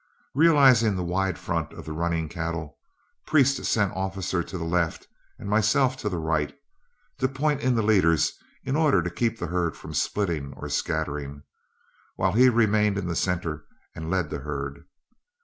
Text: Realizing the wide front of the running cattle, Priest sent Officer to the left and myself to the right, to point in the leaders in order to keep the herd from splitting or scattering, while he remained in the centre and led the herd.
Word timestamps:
Realizing 0.33 0.95
the 0.95 1.03
wide 1.03 1.37
front 1.37 1.73
of 1.73 1.85
the 1.85 1.91
running 1.91 2.27
cattle, 2.27 2.79
Priest 3.27 3.63
sent 3.65 3.93
Officer 3.93 4.41
to 4.41 4.57
the 4.57 4.63
left 4.63 5.07
and 5.37 5.47
myself 5.47 5.95
to 5.97 6.09
the 6.09 6.17
right, 6.17 6.51
to 7.19 7.27
point 7.27 7.61
in 7.61 7.75
the 7.75 7.83
leaders 7.83 8.31
in 8.63 8.75
order 8.75 9.03
to 9.03 9.11
keep 9.11 9.37
the 9.37 9.45
herd 9.45 9.77
from 9.77 9.93
splitting 9.93 10.53
or 10.57 10.69
scattering, 10.69 11.43
while 12.15 12.31
he 12.31 12.49
remained 12.49 12.97
in 12.97 13.05
the 13.07 13.15
centre 13.15 13.63
and 13.95 14.09
led 14.09 14.31
the 14.31 14.39
herd. 14.39 14.85